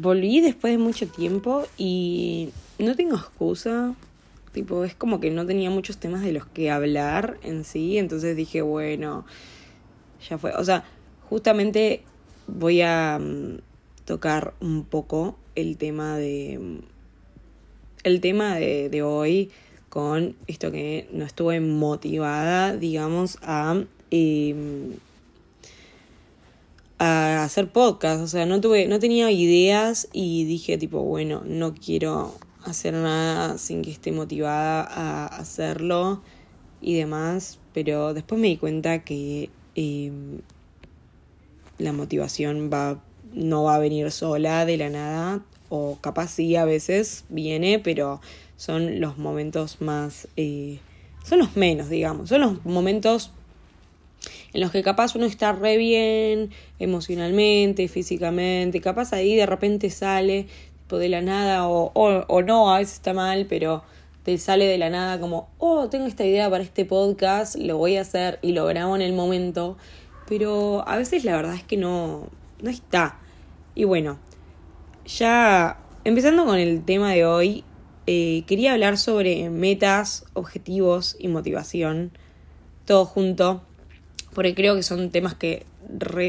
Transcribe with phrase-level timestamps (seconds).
[0.00, 3.94] Volví después de mucho tiempo y no tengo excusa.
[4.52, 8.34] Tipo, es como que no tenía muchos temas de los que hablar en sí, entonces
[8.34, 9.26] dije, bueno,
[10.26, 10.52] ya fue.
[10.52, 10.84] O sea,
[11.28, 12.02] justamente
[12.46, 13.58] voy a mm,
[14.06, 16.58] tocar un poco el tema de.
[16.58, 16.78] Mm,
[18.02, 19.50] el tema de, de hoy
[19.90, 23.84] con esto que no estuve motivada, digamos, a.
[24.10, 24.94] Em,
[27.00, 31.72] a hacer podcast, o sea, no tuve, no tenía ideas y dije tipo, bueno, no
[31.74, 36.20] quiero hacer nada sin que esté motivada a hacerlo
[36.82, 40.40] y demás, pero después me di cuenta que em,
[41.78, 46.66] la motivación va, no va a venir sola de la nada, o capaz sí a
[46.66, 48.20] veces viene, pero
[48.58, 50.80] son los momentos más, eh,
[51.24, 53.32] son los menos, digamos, son los momentos
[54.52, 60.46] en los que capaz uno está re bien emocionalmente, físicamente, capaz ahí de repente sale
[60.80, 63.82] tipo de la nada o, o, no, a veces está mal, pero
[64.24, 67.96] te sale de la nada como, oh, tengo esta idea para este podcast, lo voy
[67.96, 69.76] a hacer y lo grabo en el momento,
[70.28, 72.28] pero a veces la verdad es que no,
[72.60, 73.18] no está.
[73.74, 74.18] Y bueno,
[75.06, 77.64] ya empezando con el tema de hoy,
[78.06, 82.10] eh, quería hablar sobre metas, objetivos y motivación,
[82.84, 83.62] todo junto
[84.34, 85.66] porque creo que son temas que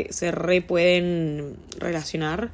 [0.09, 2.51] se re pueden relacionar.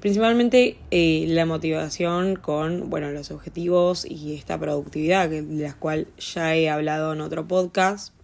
[0.00, 6.56] Principalmente eh, la motivación con bueno, los objetivos y esta productividad, de la cual ya
[6.56, 8.14] he hablado en otro podcast.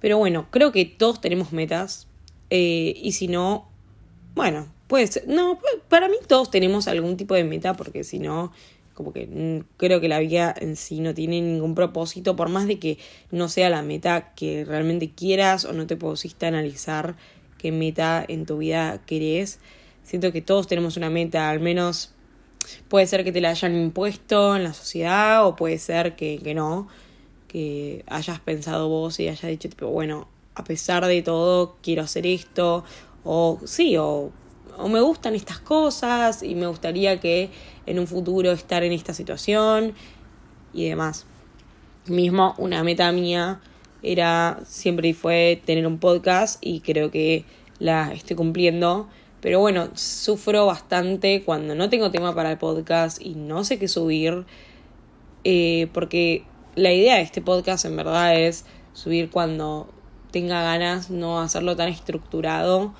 [0.00, 2.06] Pero bueno, creo que todos tenemos metas.
[2.50, 3.68] Eh, y si no,
[4.36, 8.52] bueno, pues No, para mí todos tenemos algún tipo de meta, porque si no,
[8.96, 12.66] como que mm, creo que la vida en sí no tiene ningún propósito, por más
[12.66, 12.98] de que
[13.30, 17.14] no sea la meta que realmente quieras o no te pusiste a analizar
[17.58, 19.60] qué meta en tu vida querés.
[20.02, 22.14] Siento que todos tenemos una meta, al menos
[22.88, 26.54] puede ser que te la hayan impuesto en la sociedad o puede ser que, que
[26.54, 26.88] no,
[27.48, 32.26] que hayas pensado vos y hayas dicho tipo, bueno, a pesar de todo quiero hacer
[32.26, 32.82] esto
[33.24, 34.32] o sí, o
[34.78, 37.50] o me gustan estas cosas y me gustaría que
[37.86, 39.94] en un futuro estar en esta situación
[40.72, 41.26] y demás.
[42.06, 43.60] Mismo una meta mía
[44.02, 47.44] era siempre y fue tener un podcast y creo que
[47.78, 49.08] la estoy cumpliendo.
[49.40, 53.88] Pero bueno, sufro bastante cuando no tengo tema para el podcast y no sé qué
[53.88, 54.44] subir.
[55.44, 56.44] Eh, porque
[56.74, 59.88] la idea de este podcast en verdad es subir cuando
[60.30, 62.94] tenga ganas, no hacerlo tan estructurado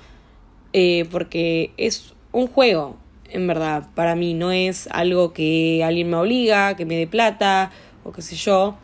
[0.73, 2.97] eh, porque es un juego,
[3.29, 7.71] en verdad, para mí, no es algo que alguien me obliga, que me dé plata
[8.03, 8.77] o qué sé yo.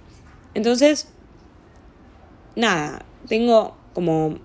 [0.54, 1.14] Entonces,
[2.56, 4.40] nada, tengo como,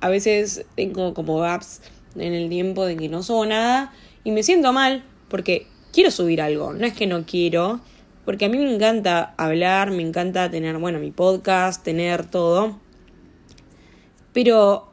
[0.00, 1.82] a veces tengo como gaps
[2.16, 3.92] en el tiempo de que no subo nada
[4.24, 7.80] y me siento mal porque quiero subir algo, no es que no quiero,
[8.24, 12.78] porque a mí me encanta hablar, me encanta tener, bueno, mi podcast, tener todo,
[14.32, 14.88] pero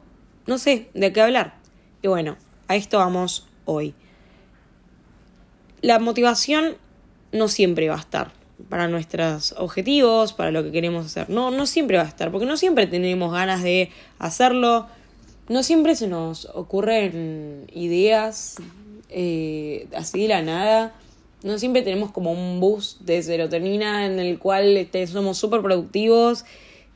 [0.46, 1.57] no sé de qué hablar.
[2.02, 2.36] Y bueno,
[2.68, 3.94] a esto vamos hoy.
[5.80, 6.76] La motivación
[7.32, 8.32] no siempre va a estar
[8.68, 11.30] para nuestros objetivos, para lo que queremos hacer.
[11.30, 14.86] No, no siempre va a estar, porque no siempre tenemos ganas de hacerlo.
[15.48, 18.56] No siempre se nos ocurren ideas
[19.08, 20.94] eh, así de la nada.
[21.42, 26.44] No siempre tenemos como un boost de serotonina en el cual este, somos súper productivos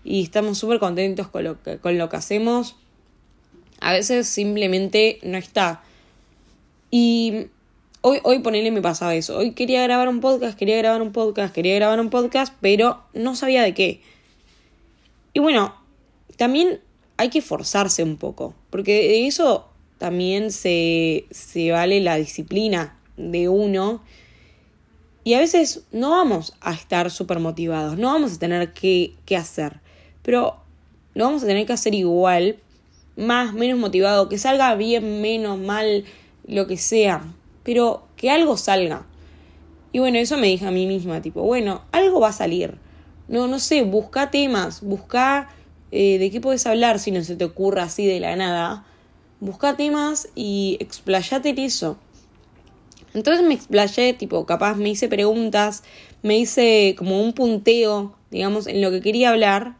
[0.04, 2.76] y estamos súper contentos con lo, con lo que hacemos
[3.82, 5.82] a veces simplemente no está.
[6.90, 7.48] Y
[8.00, 9.36] hoy, hoy ponele me pasaba eso.
[9.36, 13.34] Hoy quería grabar un podcast, quería grabar un podcast, quería grabar un podcast, pero no
[13.34, 14.00] sabía de qué.
[15.34, 15.74] Y bueno,
[16.36, 16.80] también
[17.16, 19.68] hay que forzarse un poco, porque de eso
[19.98, 24.00] también se, se vale la disciplina de uno.
[25.24, 29.80] Y a veces no vamos a estar súper motivados, no vamos a tener que hacer,
[30.22, 30.56] pero
[31.14, 32.58] lo vamos a tener que hacer igual
[33.16, 36.04] más, menos motivado, que salga bien, menos, mal,
[36.46, 37.22] lo que sea,
[37.62, 39.06] pero que algo salga.
[39.92, 42.78] Y bueno, eso me dije a mí misma, tipo, bueno, algo va a salir.
[43.28, 45.50] No, no sé, busca temas, busca
[45.90, 48.86] eh, de qué puedes hablar si no se te ocurra así de la nada.
[49.40, 51.98] Busca temas y explayate en eso.
[53.14, 55.82] Entonces me explayé, tipo, capaz me hice preguntas,
[56.22, 59.76] me hice como un punteo, digamos, en lo que quería hablar.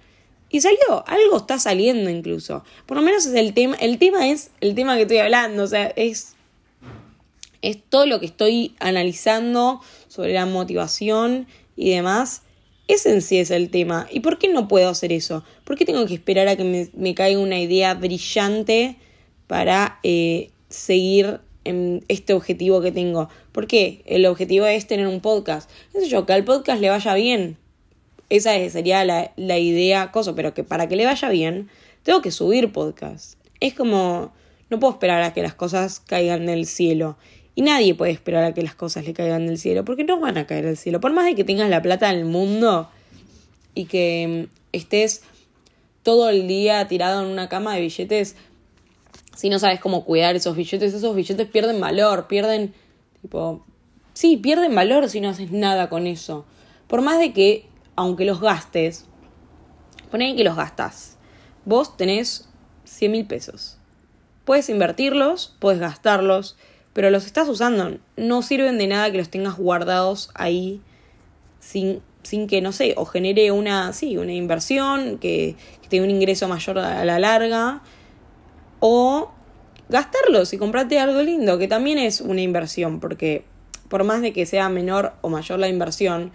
[0.52, 2.62] Y salió, algo está saliendo incluso.
[2.86, 5.66] Por lo menos es el tema, el tema es el tema que estoy hablando, o
[5.66, 6.34] sea, es,
[7.62, 12.42] es todo lo que estoy analizando sobre la motivación y demás.
[12.86, 14.06] Ese en sí es el tema.
[14.10, 15.42] ¿Y por qué no puedo hacer eso?
[15.64, 18.98] ¿Por qué tengo que esperar a que me, me caiga una idea brillante
[19.46, 23.28] para eh, seguir en este objetivo que tengo.
[23.52, 24.02] ¿Por qué?
[24.06, 25.70] El objetivo es tener un podcast.
[25.94, 27.56] No yo, que al podcast le vaya bien.
[28.32, 31.68] Esa sería la, la idea, cosa, pero que para que le vaya bien,
[32.02, 33.34] tengo que subir podcast.
[33.60, 34.32] Es como,
[34.70, 37.18] no puedo esperar a que las cosas caigan del cielo.
[37.54, 40.38] Y nadie puede esperar a que las cosas le caigan del cielo, porque no van
[40.38, 40.98] a caer del cielo.
[40.98, 42.88] Por más de que tengas la plata del mundo
[43.74, 45.20] y que mm, estés
[46.02, 48.34] todo el día tirado en una cama de billetes,
[49.36, 52.72] si no sabes cómo cuidar esos billetes, esos billetes pierden valor, pierden,
[53.20, 53.62] tipo,
[54.14, 56.46] sí, pierden valor si no haces nada con eso.
[56.86, 59.06] Por más de que, aunque los gastes,
[60.10, 61.18] ponen que los gastas.
[61.64, 62.48] Vos tenés
[62.84, 63.78] 100 mil pesos.
[64.44, 66.56] Puedes invertirlos, puedes gastarlos,
[66.92, 67.98] pero los estás usando.
[68.16, 70.80] No sirven de nada que los tengas guardados ahí
[71.60, 76.10] sin, sin que, no sé, o genere una, sí, una inversión, que, que tenga un
[76.10, 77.82] ingreso mayor a la larga
[78.80, 79.30] o
[79.88, 83.44] gastarlos y comprarte algo lindo, que también es una inversión, porque
[83.88, 86.32] por más de que sea menor o mayor la inversión,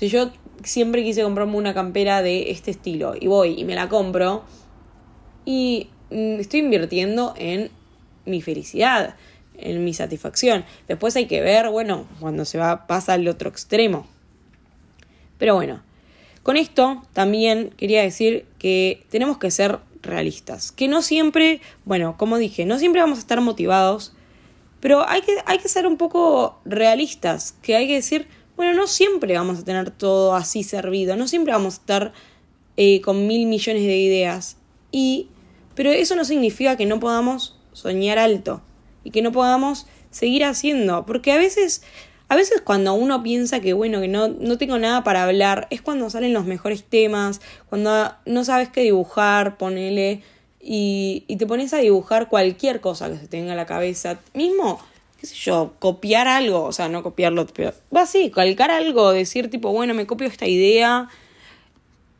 [0.00, 0.30] si yo
[0.64, 4.44] siempre quise comprarme una campera de este estilo y voy y me la compro
[5.44, 7.70] y mm, estoy invirtiendo en
[8.24, 9.14] mi felicidad,
[9.58, 10.64] en mi satisfacción.
[10.88, 14.06] Después hay que ver, bueno, cuando se va pasa al otro extremo.
[15.36, 15.82] Pero bueno,
[16.42, 20.72] con esto también quería decir que tenemos que ser realistas.
[20.72, 24.14] Que no siempre, bueno, como dije, no siempre vamos a estar motivados,
[24.80, 28.28] pero hay que, hay que ser un poco realistas, que hay que decir,
[28.60, 32.12] bueno, no siempre vamos a tener todo así servido, no siempre vamos a estar
[32.76, 34.58] eh, con mil millones de ideas.
[34.92, 35.28] Y,
[35.74, 38.60] pero eso no significa que no podamos soñar alto
[39.02, 41.80] y que no podamos seguir haciendo, porque a veces
[42.28, 45.80] a veces cuando uno piensa que bueno, que no, no tengo nada para hablar, es
[45.80, 47.40] cuando salen los mejores temas,
[47.70, 50.20] cuando no sabes qué dibujar, ponele,
[50.60, 54.20] y, y te pones a dibujar cualquier cosa que se tenga en la cabeza.
[54.34, 54.80] Mismo,
[55.20, 59.70] qué sé yo, copiar algo, o sea, no copiarlo, pero así, calcar algo, decir tipo,
[59.70, 61.08] bueno, me copio esta idea,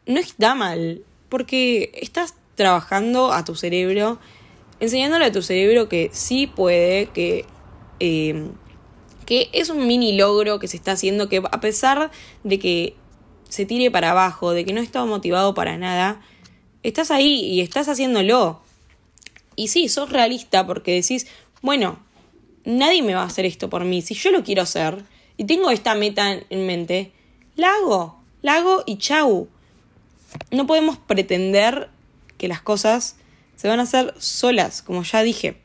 [0.07, 4.19] no está mal, porque estás trabajando a tu cerebro,
[4.81, 7.47] enseñándole a tu cerebro que sí puede, que...
[8.01, 8.51] Eh,
[9.27, 12.11] que es un mini logro que se está haciendo, que a pesar
[12.43, 12.97] de que
[13.49, 16.21] se tire para abajo, de que no estaba motivado para nada,
[16.83, 18.61] estás ahí y estás haciéndolo.
[19.55, 21.29] Y sí, sos realista porque decís,
[21.63, 22.01] bueno,
[22.65, 24.03] nadie me va a hacer esto por mí.
[24.03, 25.05] Si yo lo quiero hacer
[25.37, 27.13] y tengo esta meta en mente,
[27.57, 29.49] la hago, la hago y chau.
[30.51, 31.89] No podemos pretender
[32.39, 33.17] que las cosas
[33.57, 35.57] se van a hacer solas, como ya dije.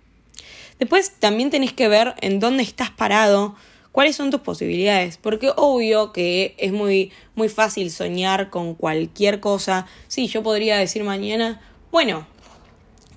[0.80, 3.56] Después también tenés que ver en dónde estás parado,
[3.94, 9.88] cuáles son tus posibilidades, porque obvio que es muy, muy fácil soñar con cualquier cosa.
[10.10, 11.62] Sí, yo podría decir mañana,
[11.92, 12.28] bueno,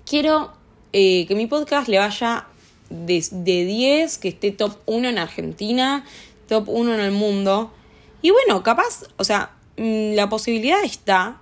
[0.07, 0.53] quiero
[0.93, 2.47] eh, que mi podcast le vaya
[2.91, 6.05] de, de 10, que esté top 1 en Argentina,
[6.49, 7.73] top 1 en el mundo.
[8.23, 11.41] Y bueno, capaz, o sea, mm, la posibilidad está,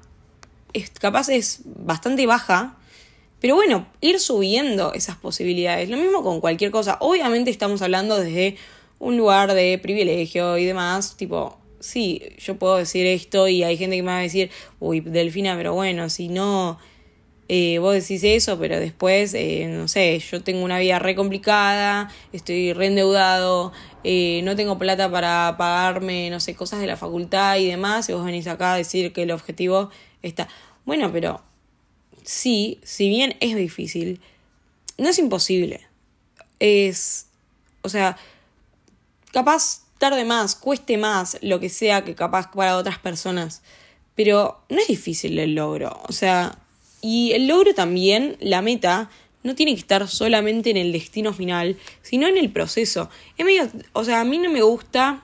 [0.73, 2.77] es, capaz es bastante baja,
[3.41, 5.89] pero bueno, ir subiendo esas posibilidades.
[5.89, 6.97] Lo mismo con cualquier cosa.
[7.01, 8.57] Obviamente estamos hablando desde
[8.99, 11.17] un lugar de privilegio y demás.
[11.17, 14.51] Tipo, sí, yo puedo decir esto y hay gente que me va a decir,
[14.81, 16.79] uy, Delfina, pero bueno, si no,
[17.49, 22.11] eh, vos decís eso, pero después, eh, no sé, yo tengo una vida re complicada,
[22.33, 23.73] estoy re endeudado,
[24.03, 28.15] eh, no tengo plata para pagarme, no sé, cosas de la facultad y demás, y
[28.15, 29.91] vos venís acá a decir que el objetivo
[30.23, 30.49] está...
[30.85, 31.41] Bueno, pero
[32.25, 34.21] sí, si bien es difícil,
[34.99, 35.87] no es imposible.
[36.59, 37.27] Es,
[37.83, 38.17] o sea,
[39.33, 43.63] capaz tarde más, cueste más, lo que sea que capaz para otras personas,
[44.17, 46.03] pero no es difícil el logro.
[46.09, 46.59] O sea,
[47.07, 49.09] y el logro también, la meta,
[49.45, 53.09] no tiene que estar solamente en el destino final, sino en el proceso.
[53.39, 55.23] Es medio, o sea, a mí no me gusta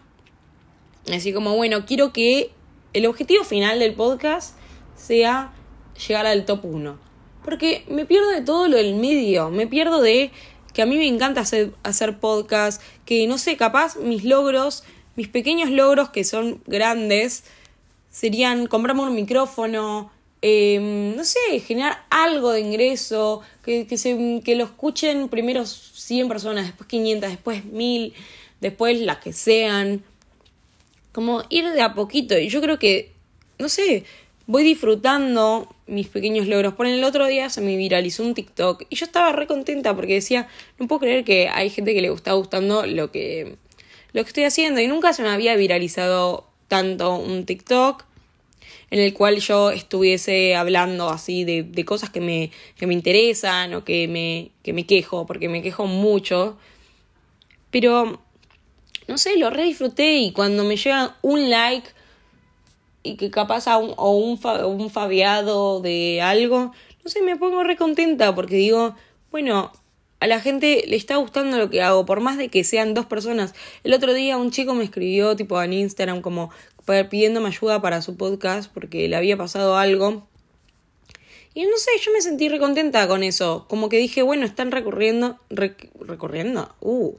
[1.12, 2.52] así como, bueno, quiero que
[2.92, 4.56] el objetivo final del podcast
[4.94, 5.52] sea
[6.06, 7.00] llegar al top 1.
[7.44, 10.30] Porque me pierdo de todo lo del medio, me pierdo de
[10.72, 14.84] que a mí me encanta hacer, hacer podcast, que no sé, capaz mis logros,
[15.16, 17.42] mis pequeños logros que son grandes,
[18.08, 20.11] serían comprarme un micrófono,
[20.42, 26.28] em, no sé, generar algo de ingreso, que, que, se, que lo escuchen primero 100
[26.28, 28.12] personas, después 500, después 1000,
[28.60, 30.02] después las que sean.
[31.12, 32.38] Como ir de a poquito.
[32.38, 33.12] Y yo creo que,
[33.58, 34.04] no sé,
[34.46, 36.74] voy disfrutando mis pequeños logros.
[36.74, 40.14] Por el otro día se me viralizó un TikTok y yo estaba re contenta porque
[40.14, 43.56] decía, no puedo creer que hay gente que le está gustando lo que,
[44.12, 48.04] lo que estoy haciendo y nunca se me había viralizado tanto un TikTok
[48.92, 53.72] en el cual yo estuviese hablando así de, de cosas que me, que me interesan
[53.72, 56.58] o que me, que me quejo, porque me quejo mucho.
[57.70, 58.20] Pero,
[59.08, 61.88] no sé, lo re disfruté y cuando me llega un like
[63.02, 66.72] y que capaz a un, o un, un fabiado de algo,
[67.02, 68.94] no sé, me pongo re contenta porque digo,
[69.30, 69.72] bueno,
[70.22, 73.06] a la gente le está gustando lo que hago, por más de que sean dos
[73.06, 73.54] personas.
[73.84, 76.50] El otro día un chico me escribió tipo en Instagram como
[76.84, 80.26] pidiéndome ayuda para su podcast porque le había pasado algo.
[81.54, 83.66] Y no sé, yo me sentí recontenta con eso.
[83.68, 85.38] Como que dije, bueno, están recurriendo.
[85.50, 86.74] recorriendo.
[86.80, 87.14] Uh.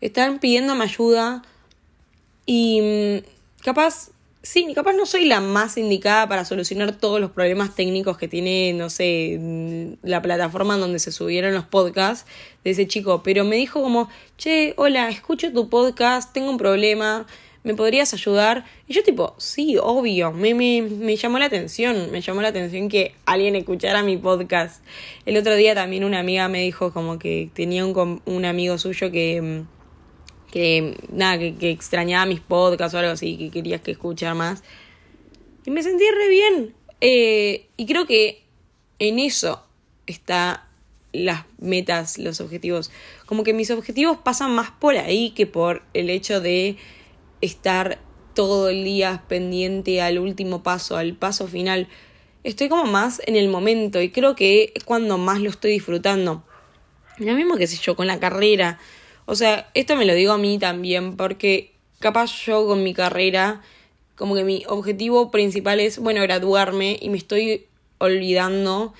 [0.00, 1.42] Están pidiéndome ayuda.
[2.44, 4.12] Y mm, capaz
[4.44, 8.72] Sí, capaz no soy la más indicada para solucionar todos los problemas técnicos que tiene,
[8.72, 9.38] no sé,
[10.02, 12.28] la plataforma donde se subieron los podcasts
[12.64, 17.24] de ese chico, pero me dijo como, che, hola, escucho tu podcast, tengo un problema,
[17.64, 18.64] ¿me podrías ayudar?
[18.88, 22.88] Y yo tipo, sí, obvio, me, me, me llamó la atención, me llamó la atención
[22.88, 24.84] que alguien escuchara mi podcast.
[25.26, 29.10] El otro día también una amiga me dijo como que tenía un, un amigo suyo
[29.10, 29.82] que mm,
[30.52, 34.62] que nada, que, extrañaba mis podcasts o algo así, que querías que escuchar más.
[35.64, 36.74] Y me sentí re bien.
[37.00, 38.44] Eh, y creo que
[38.98, 39.64] en eso
[40.06, 40.68] está
[41.12, 42.92] las metas, los objetivos.
[43.24, 46.76] Como que mis objetivos pasan más por ahí que por el hecho de
[47.42, 47.98] estar
[48.34, 51.88] todo el día pendiente al último paso, al paso final.
[52.44, 56.42] Estoy como más en el momento y creo que es cuando más lo estoy disfrutando.
[57.18, 58.78] Lo mismo que sé yo con la carrera.
[59.26, 63.62] O sea, esto me lo digo a mí también porque capaz yo con mi carrera,
[64.16, 67.66] como que mi objetivo principal es, bueno, graduarme y me estoy
[67.98, 68.94] olvidando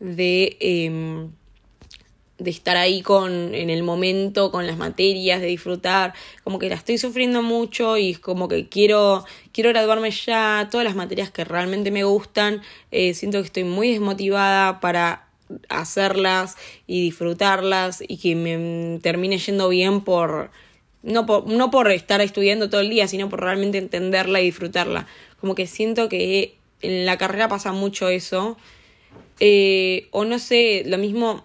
[0.00, 1.30] de, em,
[2.38, 6.14] de estar ahí con, en el momento, con las materias, de disfrutar,
[6.44, 10.84] como que la estoy sufriendo mucho y es como que quiero, quiero graduarme ya, todas
[10.84, 15.28] las materias que realmente me gustan, eh, siento que estoy muy desmotivada para
[15.68, 20.50] hacerlas y disfrutarlas y que me termine yendo bien por
[21.02, 25.06] no por, no por estar estudiando todo el día, sino por realmente entenderla y disfrutarla.
[25.40, 28.56] Como que siento que en la carrera pasa mucho eso.
[29.40, 31.44] Eh, o no sé, lo mismo,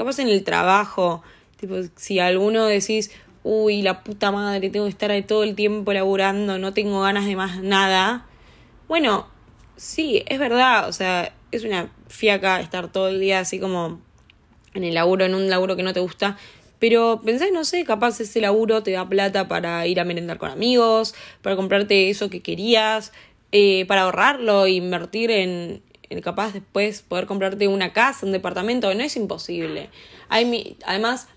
[0.00, 1.22] capaz en el trabajo,
[1.58, 3.10] tipo, si alguno decís,
[3.42, 7.26] uy, la puta madre, tengo que estar ahí todo el tiempo laburando, no tengo ganas
[7.26, 8.24] de más nada.
[8.88, 9.26] Bueno,
[9.76, 14.00] sí, es verdad, o sea, es una fiaca estar todo el día así como
[14.72, 16.38] en el laburo, en un laburo que no te gusta.
[16.78, 20.50] Pero pensás, no sé, capaz ese laburo te da plata para ir a merendar con
[20.50, 23.12] amigos, para comprarte eso que querías,
[23.52, 25.82] eh, para ahorrarlo e invertir en,
[26.22, 29.90] capaz después poder comprarte una casa, un departamento, no es imposible.
[30.28, 31.28] Hay, además,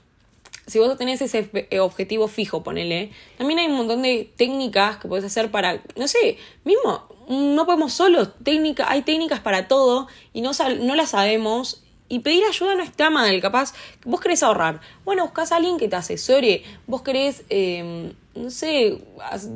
[0.65, 5.07] si vos tenés ese eh, objetivo fijo, ponele, también hay un montón de técnicas que
[5.07, 10.41] puedes hacer para, no sé, mismo no podemos solos, técnica, hay técnicas para todo y
[10.41, 10.51] no,
[10.81, 11.83] no las sabemos.
[12.13, 13.74] Y pedir ayuda no está mal, capaz,
[14.05, 14.82] vos querés ahorrar.
[15.03, 19.00] Bueno, buscas a alguien que te asesore, vos querés, em, no sé,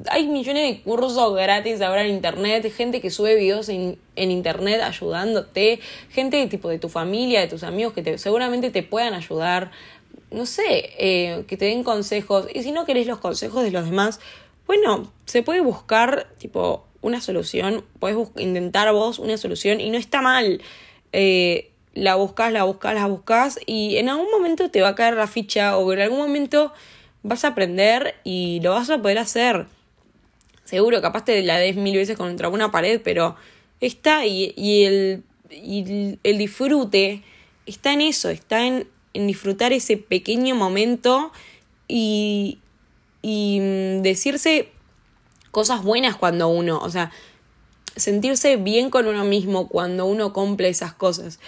[0.09, 4.81] hay millones de cursos gratis ahora en internet, gente que sube videos en, en internet
[4.81, 9.69] ayudándote, gente tipo de tu familia, de tus amigos que te, seguramente te puedan ayudar,
[10.31, 12.47] no sé, eh, que te den consejos.
[12.51, 14.19] Y si no querés los consejos de los demás,
[14.65, 20.23] bueno, se puede buscar tipo una solución, puedes intentar vos una solución y no está
[20.23, 20.59] mal.
[21.13, 25.15] Eh, la buscas, la buscas, la buscas y en algún momento te va a caer
[25.15, 26.71] la ficha o en algún momento
[27.23, 29.65] vas a aprender y lo vas a poder hacer.
[30.63, 33.35] Seguro, capaz te la des mil veces contra una pared, pero
[33.81, 37.23] está y, y, el, y el disfrute
[37.65, 41.31] está en eso, está en, en disfrutar ese pequeño momento
[41.87, 42.59] y,
[43.21, 44.69] y mm, decirse
[45.51, 47.11] cosas buenas cuando uno, o sea,
[47.95, 51.39] sentirse bien con uno mismo cuando uno cumple esas cosas.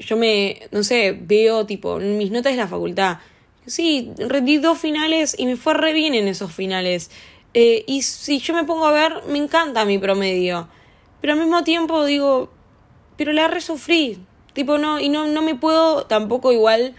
[0.00, 3.18] Yo me, no sé, veo tipo mis notas de la facultad.
[3.66, 7.10] Sí, rendí dos finales y me fue re bien en esos finales.
[7.54, 10.68] Eh, y si yo me pongo a ver, me encanta mi promedio.
[11.20, 12.50] Pero al mismo tiempo digo,
[13.16, 14.18] pero la resufrí.
[14.52, 16.94] Tipo, no, y no, no me puedo tampoco igual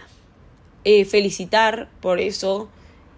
[0.84, 2.68] eh, felicitar por eso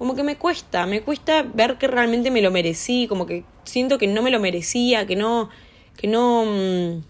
[0.00, 3.98] como que me cuesta, me cuesta ver que realmente me lo merecí, como que siento
[3.98, 5.50] que no me lo merecía, que no,
[5.94, 7.02] que no, mm,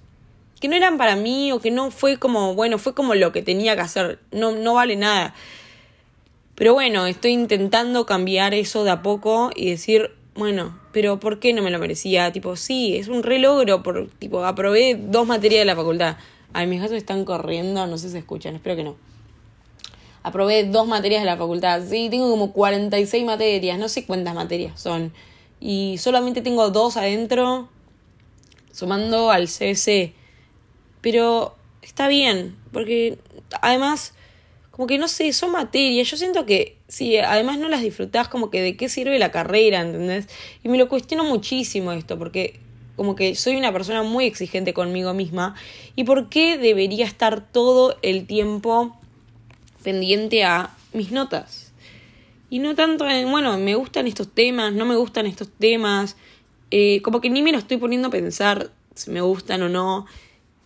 [0.60, 3.42] que no eran para mí o que no fue como, bueno, fue como lo que
[3.42, 5.34] tenía que hacer, no, no vale nada.
[6.54, 11.52] Pero bueno, estoy intentando cambiar eso de a poco y decir, bueno, pero ¿por qué
[11.52, 12.30] no me lo merecía?
[12.32, 16.16] Tipo, sí, es un re logro, por, tipo, aprobé dos materias de la facultad.
[16.52, 19.10] Ay, mis gatos están corriendo, no sé si escuchan, espero que no
[20.22, 21.82] aprobé dos materias de la facultad.
[21.88, 25.12] Sí, tengo como 46 materias, no sé cuántas materias son.
[25.60, 27.68] Y solamente tengo dos adentro.
[28.72, 30.14] sumando al CBC.
[31.00, 33.18] Pero está bien, porque
[33.62, 34.14] además,
[34.70, 36.10] como que no sé, son materias.
[36.10, 39.80] Yo siento que si además no las disfrutás, como que de qué sirve la carrera,
[39.80, 40.28] ¿entendés?
[40.62, 42.60] Y me lo cuestiono muchísimo esto, porque
[42.96, 45.54] como que soy una persona muy exigente conmigo misma.
[45.96, 48.94] ¿Y por qué debería estar todo el tiempo
[49.82, 51.72] pendiente a mis notas?
[52.50, 56.16] Y no tanto en, bueno, me gustan estos temas, no me gustan estos temas.
[56.70, 60.06] Eh, como que ni me lo estoy poniendo a pensar si me gustan o no.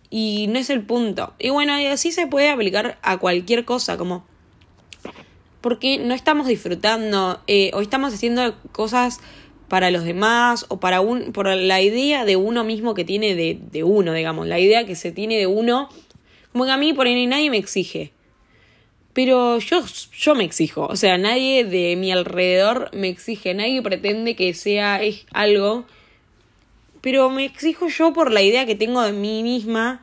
[0.09, 1.33] Y no es el punto.
[1.39, 4.25] Y bueno, así se puede aplicar a cualquier cosa, como
[5.65, 9.19] porque no estamos disfrutando eh, o estamos haciendo cosas
[9.67, 13.57] para los demás o para un, por la idea de uno mismo que tiene de,
[13.71, 15.89] de uno, digamos, la idea que se tiene de uno,
[16.51, 18.11] como que a mí por ahí nadie me exige.
[19.13, 19.83] Pero yo,
[20.15, 24.99] yo me exijo, o sea, nadie de mi alrededor me exige, nadie pretende que sea
[25.31, 25.85] algo
[27.05, 30.01] pero me exijo yo por la idea que tengo de mí misma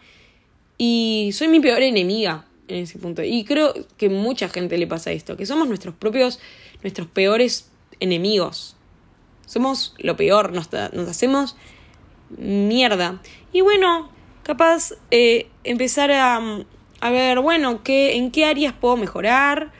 [0.78, 3.24] y soy mi peor enemiga en ese punto.
[3.24, 6.38] Y creo que mucha gente le pasa esto, que somos nuestros propios,
[6.80, 8.76] nuestros peores enemigos.
[9.46, 11.56] Somos lo peor, nos, nos hacemos
[12.38, 13.20] mierda.
[13.52, 14.08] Y bueno,
[14.44, 16.40] capaz eh, empezar a,
[17.00, 19.72] a ver, bueno, ¿qué, en qué áreas puedo mejorar,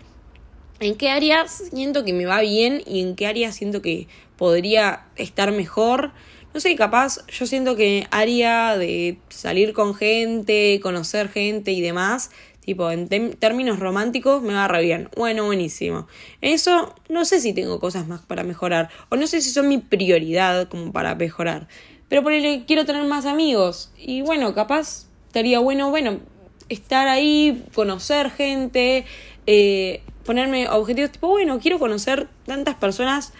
[0.81, 5.07] en qué áreas siento que me va bien y en qué áreas siento que podría
[5.15, 6.11] estar mejor
[6.55, 12.31] no sé, capaz yo siento que área de salir con gente, conocer gente y demás,
[12.65, 15.09] tipo en términos románticos me va bien.
[15.17, 16.07] Bueno, buenísimo.
[16.41, 19.79] Eso no sé si tengo cosas más para mejorar o no sé si son mi
[19.79, 21.69] prioridad como para mejorar.
[22.09, 26.21] Pero por el quiero tener más amigos y bueno, capaz estaría bueno, bueno,
[26.69, 29.07] estar ahí, conocer gente,
[29.47, 33.33] eh, ponerme objetivos tipo, bueno, quiero conocer tantas personas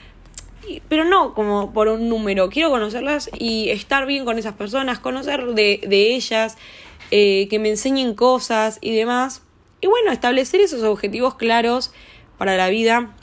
[0.89, 5.55] pero no como por un número, quiero conocerlas y estar bien con esas personas, conocer
[5.55, 6.57] de, de ellas,
[7.11, 9.43] eh, que me enseñen cosas y demás.
[9.81, 11.93] Y bueno, establecer esos objetivos claros
[12.39, 13.15] para la vida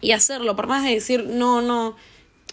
[0.00, 1.96] y hacerlo, por más de decir, no, no,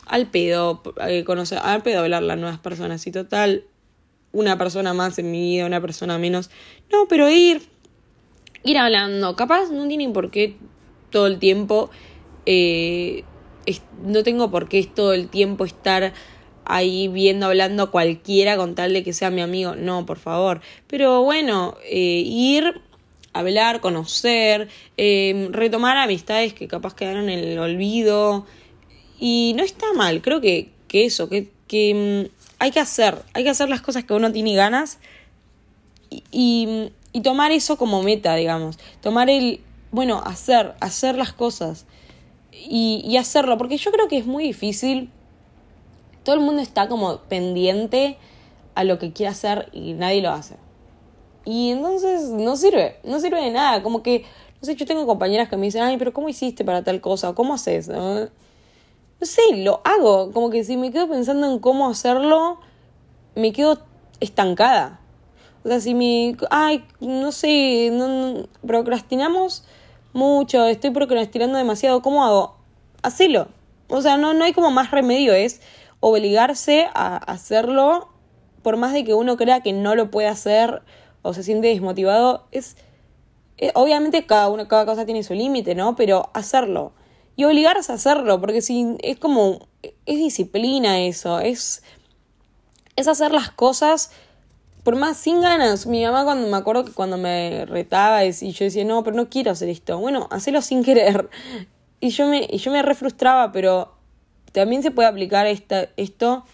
[0.06, 3.64] al pedo, eh, conocer, al pedo hablar a nuevas personas y total,
[4.34, 6.50] una persona más en mi vida, una persona menos.
[6.92, 7.62] No, pero ir,
[8.64, 10.58] ir hablando, capaz no tienen por qué
[11.10, 11.90] todo el tiempo
[12.46, 13.24] eh,
[14.04, 16.14] no tengo por qué todo el tiempo estar
[16.66, 19.76] ahí viendo, hablando cualquiera con tal de que sea mi amigo.
[19.76, 20.62] No, por favor.
[20.88, 22.82] Pero bueno, eh, ir,
[23.34, 28.46] hablar, conocer, em, retomar amistades que capaz quedaron en el olvido.
[29.20, 33.44] Y no está mal, creo que, que eso, que, que em, hay que hacer, hay
[33.44, 35.00] que hacer las cosas que uno tiene ganas
[36.10, 38.78] y, y, y tomar eso como meta, digamos.
[39.02, 41.87] Tomar el, bueno, hacer, hacer las cosas
[42.70, 45.10] y, hacerlo, porque yo creo que es muy difícil.
[46.24, 48.18] Todo el mundo está como pendiente
[48.76, 50.56] a lo que quiere hacer y nadie lo hace.
[51.46, 53.82] Y entonces no sirve, no sirve de nada.
[53.82, 54.26] Como que,
[54.62, 57.34] no sé, yo tengo compañeras que me dicen, ay, pero ¿cómo hiciste para tal cosa?
[57.34, 57.88] ¿Cómo haces?
[57.88, 58.30] No, no
[59.22, 60.32] sé, lo hago.
[60.32, 62.60] Como que si me quedo pensando en cómo hacerlo,
[63.36, 63.80] me quedo
[64.20, 65.00] estancada.
[65.64, 69.64] O sea, si me, ay, no sé, no, procrastinamos
[70.14, 72.57] mucho, estoy procrastinando demasiado, ¿cómo hago?
[73.08, 73.48] Hacelo.
[73.90, 75.62] O sea, no, no hay como más remedio, es
[76.00, 78.10] obligarse a hacerlo,
[78.62, 80.82] por más de que uno crea que no lo puede hacer
[81.22, 82.78] o se siente desmotivado, es,
[83.58, 85.96] eh, obviamente cada una, cada cosa tiene su límite, ¿no?
[85.96, 86.94] Pero hacerlo.
[87.36, 91.84] Y obligarse a hacerlo, porque si es como, es disciplina eso, es,
[92.96, 94.12] es hacer las cosas
[94.84, 95.86] por más sin ganas.
[95.86, 99.30] Mi mamá cuando me acuerdo que cuando me retaba y yo decía, no, pero no
[99.30, 99.98] quiero hacer esto.
[100.00, 101.30] Bueno, hacerlo sin querer.
[102.00, 103.96] Y yo me, y yo me refrustraba, pero
[104.52, 106.46] también se puede aplicar esta, esto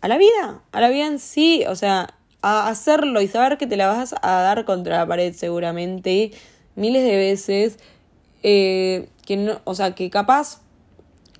[0.00, 3.66] a la vida, a la vida en sí, o sea, a hacerlo y saber que
[3.66, 6.30] te la vas a dar contra la pared seguramente
[6.76, 7.78] miles de veces,
[8.42, 10.60] eh, que no, o sea, que capaz,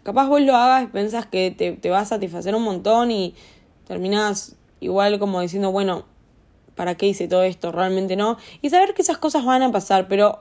[0.03, 3.35] capaz vos lo hagas y pensás que te, te va a satisfacer un montón y
[3.87, 6.05] terminas igual como diciendo, bueno,
[6.75, 7.73] ¿para qué hice todo esto?
[7.73, 8.37] Realmente no.
[8.63, 10.41] Y saber que esas cosas van a pasar, pero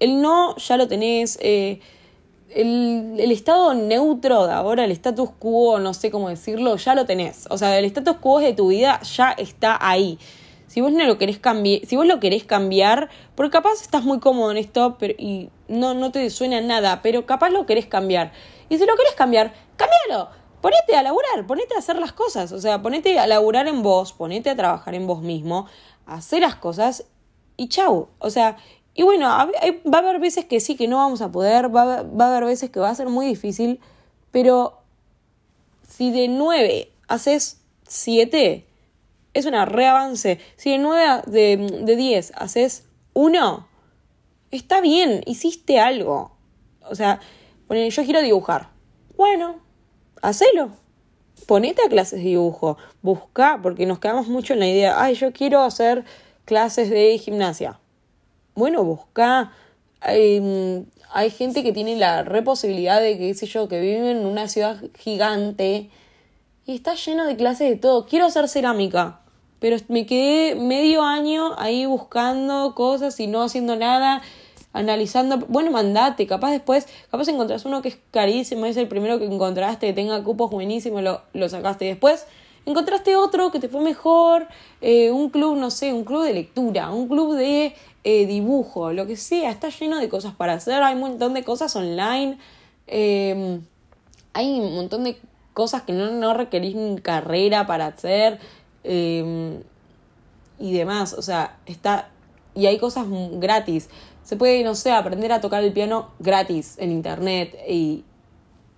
[0.00, 1.38] el no ya lo tenés.
[1.40, 1.80] Eh,
[2.50, 7.06] el, el, estado neutro de ahora, el status quo, no sé cómo decirlo, ya lo
[7.06, 7.46] tenés.
[7.48, 10.18] O sea, el status quo de tu vida ya está ahí.
[10.66, 14.18] Si vos no lo querés cambiar, si vos lo querés cambiar, porque capaz estás muy
[14.18, 18.32] cómodo en esto y no, no te suena nada, pero capaz lo querés cambiar.
[18.68, 22.60] Y si lo querés cambiar, cámbialo ponete a laburar, ponete a haber las cosas, o
[22.60, 25.66] sea, ponete a laburar en vos, ponete a trabajar en vos mismo,
[26.06, 27.06] hacer las cosas
[27.56, 28.08] y chau.
[28.18, 28.56] O sea,
[28.94, 32.02] y bueno, va a haber veces que sí, que no vamos a poder, va a,
[32.02, 33.80] va a haber veces que va a ser muy difícil,
[34.30, 34.78] pero
[35.88, 38.64] si de nueve haces 7,
[39.34, 40.38] es una reavance.
[40.56, 43.68] Si de 9 de, de 10 haces 1,
[44.50, 46.32] está bien, hiciste algo.
[46.88, 47.20] O sea,
[47.68, 48.70] yo quiero dibujar.
[49.16, 49.60] Bueno,
[50.22, 50.70] hacelo.
[51.46, 52.76] Ponete a clases de dibujo.
[53.02, 56.04] Busca, porque nos quedamos mucho en la idea, ay, yo quiero hacer
[56.44, 57.80] clases de gimnasia.
[58.54, 59.52] Bueno, busca.
[60.00, 64.48] Hay, hay gente que tiene la reposibilidad de que, qué yo, que vive en una
[64.48, 65.90] ciudad gigante
[66.66, 68.06] y está lleno de clases de todo.
[68.06, 69.20] Quiero hacer cerámica,
[69.58, 74.22] pero me quedé medio año ahí buscando cosas y no haciendo nada,
[74.72, 75.38] analizando.
[75.48, 79.88] Bueno, mandate, capaz después, capaz encontrás uno que es carísimo, es el primero que encontraste,
[79.88, 81.86] que tenga cupos buenísimos, lo, lo sacaste.
[81.86, 82.26] Después
[82.66, 84.46] encontraste otro que te fue mejor,
[84.80, 89.06] eh, un club, no sé, un club de lectura, un club de eh, dibujo, lo
[89.06, 92.38] que sea, está lleno de cosas para hacer, hay un montón de cosas online,
[92.86, 93.60] eh,
[94.32, 95.18] hay un montón de
[95.52, 98.38] cosas que no, no requerís carrera para hacer
[98.84, 99.62] em,
[100.58, 101.12] y demás.
[101.14, 102.10] O sea, está.
[102.54, 103.88] Y hay cosas gratis.
[104.24, 108.04] Se puede, no sé, aprender a tocar el piano gratis en internet y,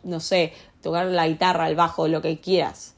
[0.03, 2.95] no sé, tocar la guitarra, el bajo, lo que quieras.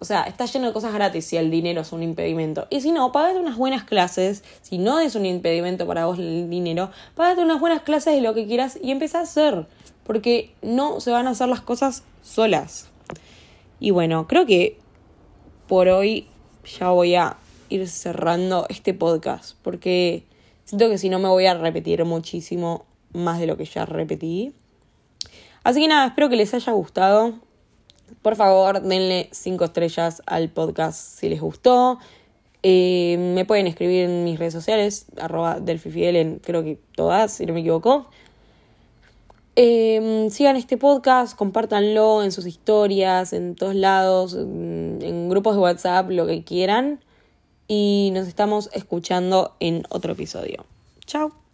[0.00, 2.66] O sea, está lleno de cosas gratis si el dinero es un impedimento.
[2.70, 4.44] Y si no, pagate unas buenas clases.
[4.62, 8.32] Si no es un impedimento para vos el dinero, pagate unas buenas clases de lo
[8.34, 9.66] que quieras y empieza a hacer.
[10.04, 12.88] Porque no se van a hacer las cosas solas.
[13.80, 14.78] Y bueno, creo que
[15.66, 16.26] por hoy
[16.78, 17.36] ya voy a
[17.68, 20.24] ir cerrando este podcast porque
[20.64, 24.52] siento que si no me voy a repetir muchísimo más de lo que ya repetí.
[25.64, 27.34] Así que nada, espero que les haya gustado.
[28.22, 31.98] Por favor, denle 5 estrellas al podcast si les gustó.
[32.62, 37.46] Eh, me pueden escribir en mis redes sociales, arroba delfifidel en creo que todas, si
[37.46, 38.08] no me equivoco.
[39.54, 46.10] Eh, sigan este podcast, compártanlo en sus historias, en todos lados, en grupos de WhatsApp,
[46.10, 47.00] lo que quieran.
[47.66, 50.64] Y nos estamos escuchando en otro episodio.
[51.06, 51.47] Chao.